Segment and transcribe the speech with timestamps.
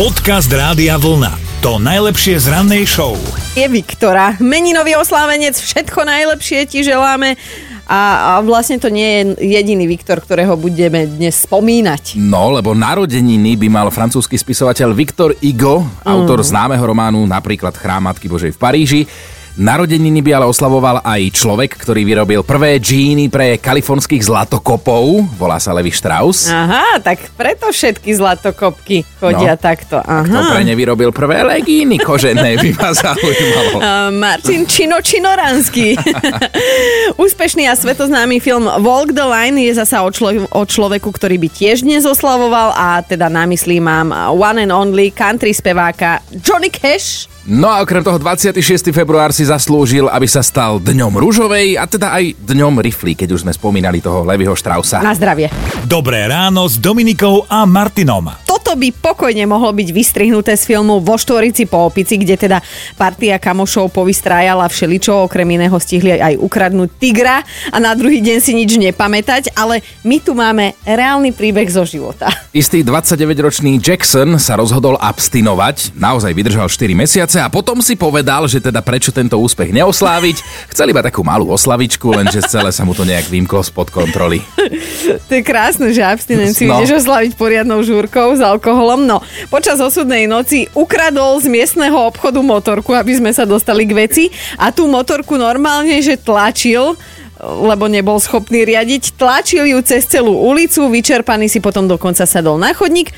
[0.00, 1.60] Podcast Rádia Vlna.
[1.60, 3.20] To najlepšie z rannej show.
[3.52, 7.36] Je Viktora, meninový oslávenec, všetko najlepšie ti želáme.
[7.84, 12.16] A, a vlastne to nie je jediný Viktor, ktorého budeme dnes spomínať.
[12.16, 18.24] No, lebo narodeniny by mal francúzsky spisovateľ Victor Hugo, autor známeho románu napríklad Chrám Matky
[18.24, 19.00] Božej v Paríži.
[19.60, 25.36] Narodeniny by ale oslavoval aj človek, ktorý vyrobil prvé džíny pre kalifornských zlatokopov.
[25.36, 26.48] Volá sa Levi Strauss.
[26.48, 29.60] Aha, tak preto všetky zlatokopky chodia No.
[29.60, 30.00] takto.
[30.00, 30.64] Kto pre Aha.
[30.64, 33.76] ne vyrobil prvé legíny kožené, by ma zaujímalo.
[33.76, 35.92] Uh, Martin Čino Činoranský.
[37.20, 41.48] Úspešný a svetoznámy film Walk the Line je zasa o, člo- o človeku, ktorý by
[41.52, 47.28] tiež dnes oslavoval a teda na mysli mám one and only country speváka Johnny Cash.
[47.50, 48.62] No a okrem toho 26.
[48.94, 53.42] február si zaslúžil, aby sa stal dňom rúžovej a teda aj dňom rifly, keď už
[53.42, 55.02] sme spomínali toho Levyho Straussa.
[55.02, 55.50] Na zdravie.
[55.82, 58.49] Dobré ráno s Dominikou a Martinom.
[58.70, 62.62] Toto by pokojne mohlo byť vystrihnuté z filmu Vo štvorici po opici, kde teda
[62.94, 67.42] partia kamošov povystrájala všeličo, okrem iného stihli aj ukradnúť tigra
[67.74, 72.30] a na druhý deň si nič nepamätať, ale my tu máme reálny príbeh zo života.
[72.54, 78.62] Istý 29-ročný Jackson sa rozhodol abstinovať, naozaj vydržal 4 mesiace a potom si povedal, že
[78.62, 80.70] teda prečo tento úspech neosláviť.
[80.70, 84.38] Chcel iba takú malú oslavičku, lenže celé sa mu to nejak vymklo spod kontroly.
[85.26, 86.78] To je krásne, že abstinenciu No.
[86.78, 89.08] ideš oslaviť poriadnou žúrkou s alkoholom.
[89.08, 94.24] No, počas osudnej noci ukradol z miestneho obchodu motorku, aby sme sa dostali k veci
[94.60, 97.00] a tú motorku normálne, že tlačil
[97.40, 102.76] lebo nebol schopný riadiť, tlačil ju cez celú ulicu, vyčerpaný si potom dokonca sadol na
[102.76, 103.08] chodník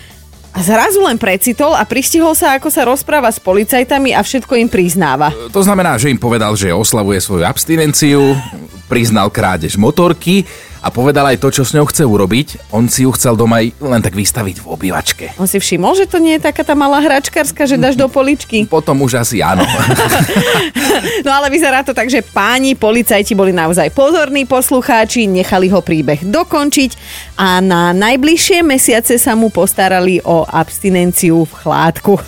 [0.55, 4.69] a zrazu len precitol a pristihol sa, ako sa rozpráva s policajtami a všetko im
[4.71, 5.35] priznáva.
[5.51, 8.39] To znamená, že im povedal, že oslavuje svoju abstinenciu,
[8.93, 10.45] priznal krádež motorky
[10.85, 12.69] a povedal aj to, čo s ňou chce urobiť.
[12.77, 15.25] On si ju chcel doma aj len tak vystaviť v obývačke.
[15.41, 18.67] On si všimol, že to nie je taká tá malá hračkárska, že dáš do poličky.
[18.69, 19.65] Potom už asi áno.
[21.23, 26.23] No ale vyzerá to tak, že páni policajti boli naozaj pozorní poslucháči, nechali ho príbeh
[26.23, 26.91] dokončiť
[27.39, 32.19] a na najbližšie mesiace sa mu postarali o abstinenciu v chládku.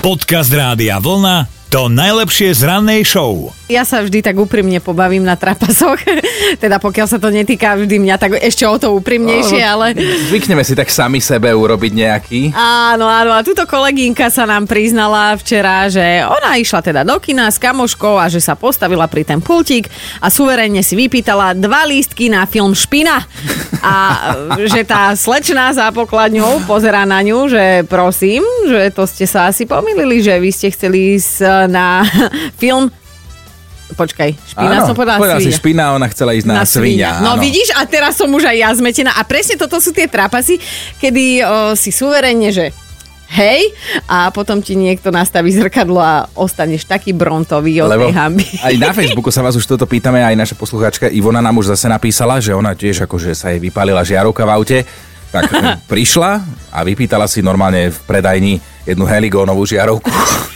[0.00, 1.48] Podcast Rádia Vlna.
[1.74, 3.50] To najlepšie z rannej show.
[3.64, 5.96] Ja sa vždy tak úprimne pobavím na trapasoch,
[6.62, 9.96] teda pokiaľ sa to netýka vždy mňa, tak ešte o to úprimnejšie, ale...
[10.28, 12.40] Zvykneme si tak sami sebe urobiť nejaký.
[12.52, 17.48] Áno, áno, a túto kolegynka sa nám priznala včera, že ona išla teda do kina
[17.48, 19.88] s kamoškou a že sa postavila pri ten pultík
[20.20, 23.24] a suverénne si vypýtala dva lístky na film Špina.
[23.80, 23.94] A
[24.60, 29.64] že tá slečná za pokladňou pozera na ňu, že prosím, že to ste sa asi
[29.64, 32.04] pomýlili, že vy ste chceli ísť na
[32.60, 32.92] film
[33.92, 37.20] Počkaj, špina Áno, som povedala povedala si špina, ona chcela ísť na, svinia.
[37.20, 37.42] No áno.
[37.44, 39.12] vidíš, a teraz som už aj ja zmetená.
[39.12, 40.56] A presne toto sú tie trapasy,
[40.98, 42.72] kedy o, si suverenne, že
[43.34, 43.74] hej,
[44.08, 48.46] a potom ti niekto nastaví zrkadlo a ostaneš taký brontový od Lebo tej hamby.
[48.72, 51.90] aj na Facebooku sa vás už toto pýtame, aj naša poslucháčka Ivona nám už zase
[51.90, 54.78] napísala, že ona tiež akože sa jej vypálila žiarovka v aute,
[55.28, 55.50] tak
[55.92, 56.40] prišla
[56.72, 58.54] a vypýtala si normálne v predajni
[58.86, 60.08] jednu heligónovú žiarovku.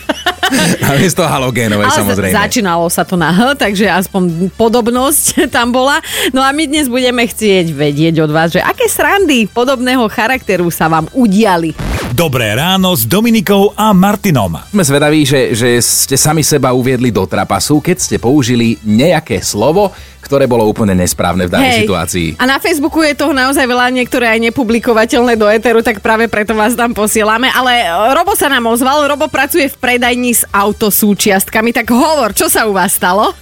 [0.81, 2.33] A miesto halogénovej samozrejme.
[2.33, 6.01] za- začínalo sa to na H, takže aspoň podobnosť tam bola.
[6.33, 10.89] No a my dnes budeme chcieť vedieť od vás, že aké srandy podobného charakteru sa
[10.89, 11.77] vám udiali.
[12.09, 14.57] Dobré ráno s Dominikou a Martinom.
[14.73, 19.93] Sme zvedaví, že, že ste sami seba uviedli do trapasu, keď ste použili nejaké slovo,
[20.29, 22.37] ktoré bolo úplne nesprávne v danej situácii.
[22.37, 26.53] A na Facebooku je toho naozaj veľa, niektoré aj nepublikovateľné do Eteru, tak práve preto
[26.53, 27.49] vás tam posielame.
[27.49, 32.53] Ale e, Robo sa nám ozval, Robo pracuje v predajni s autosúčiastkami, tak hovor, čo
[32.53, 33.33] sa u vás stalo?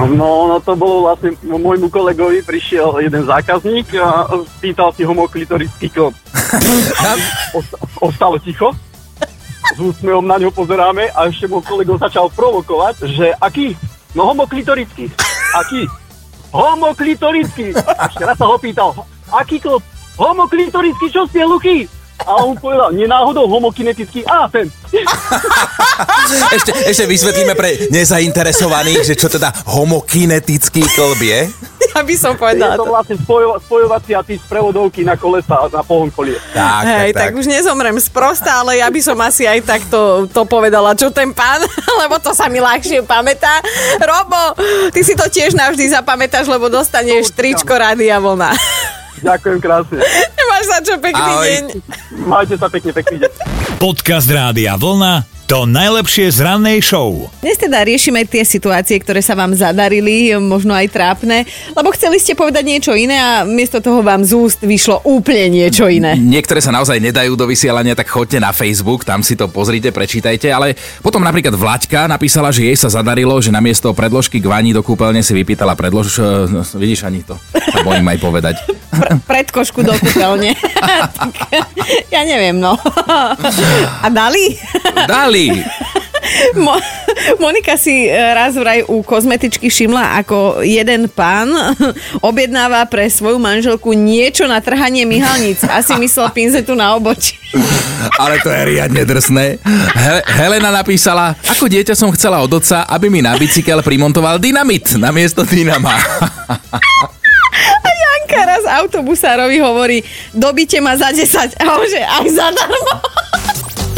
[0.00, 5.92] No, no to bolo vlastne môjmu kolegovi, prišiel jeden zákazník a pýtal si homoklitorický.
[7.58, 8.72] Osta- Ostalo ticho.
[9.70, 13.76] S úsmevom na ňo pozeráme a ešte môj kolego začal provokovať, že aký?
[14.16, 15.06] No homoklitorický.
[15.54, 15.86] Aký?
[16.50, 17.74] Homoklitorický.
[17.78, 18.90] Ešte raz sa ho pýtal,
[19.30, 19.82] aký klop?
[20.18, 21.88] Homoklitorický, čo ste hluchý?
[22.20, 24.28] A on povedal, nenáhodou homokinetický.
[24.28, 24.68] Á, ten.
[26.50, 31.40] Ešte, ešte vysvetlíme pre nezainteresovaných, že čo teda homokinetický klb je.
[31.96, 32.92] Ja by som Je povedala to to.
[32.92, 36.38] vlastne spojo, spojovacia tí sprevodovky na kolesa a na pohon kolie.
[36.54, 40.46] Tak, Hej, tak, tak už nezomrem sprosta, ale ja by som asi aj takto to
[40.46, 41.60] povedala, čo ten pán,
[42.02, 43.58] lebo to sa mi ľahšie pamätá.
[43.98, 44.54] Robo,
[44.94, 48.54] ty si to tiež navždy zapamätáš, lebo dostaneš tričko Rádia Vlna.
[49.26, 50.00] Ďakujem krásne.
[50.40, 51.44] Máš za čo pekný Ahoj.
[51.44, 51.64] deň.
[52.24, 53.32] Majte sa pekne, pekný deň.
[53.76, 57.26] Podcast Rádia Vlna to najlepšie z rannej show.
[57.42, 61.42] Dnes teda riešime tie situácie, ktoré sa vám zadarili, možno aj trápne,
[61.74, 65.90] lebo chceli ste povedať niečo iné a miesto toho vám z úst vyšlo úplne niečo
[65.90, 66.14] iné.
[66.14, 70.54] Niektoré sa naozaj nedajú do vysielania, tak choďte na Facebook, tam si to pozrite, prečítajte,
[70.54, 74.86] ale potom napríklad Vlaďka napísala, že jej sa zadarilo, že namiesto predložky k vani do
[74.86, 76.22] kúpeľne si vypýtala predlož...
[76.46, 78.56] No, vidíš ani to, sa bojím aj povedať.
[78.90, 80.54] Pr- predkošku do kúpeľne.
[80.90, 81.34] Tak,
[82.08, 82.74] ja neviem, no.
[83.96, 84.58] A dali?
[85.06, 85.62] Dali!
[86.54, 86.76] Mo-
[87.38, 91.48] Monika si e, raz vraj u kozmetičky všimla, ako jeden pán
[92.20, 95.62] objednáva pre svoju manželku niečo na trhanie myhalníc.
[95.62, 97.36] Asi myslel pinzetu na obočí.
[98.16, 99.58] Ale to je riadne drsné.
[99.94, 104.92] He- Helena napísala, ako dieťa som chcela od otca, aby mi na bicykel primontoval dynamit
[104.94, 105.92] namiesto dynama.
[108.70, 109.98] Autobusárovi hovorí,
[110.30, 111.58] dobíte ma za 10.
[111.58, 112.92] A on že aj zadarmo.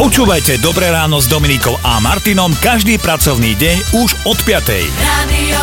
[0.01, 4.91] Počúvajte Dobré ráno s Dominikou a Martinom každý pracovný deň už od 5.
[4.99, 5.63] Radio.